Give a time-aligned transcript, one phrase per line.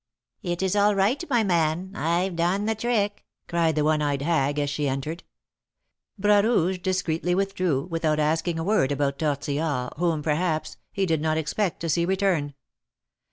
[0.41, 4.57] "It is all right, my man, I've done the trick!" cried the one eyed hag,
[4.57, 5.21] as she entered.
[6.17, 11.37] Bras Rouge discreetly withdrew, without asking a word about Tortillard, whom, perhaps, he did not
[11.37, 12.55] expect to see return.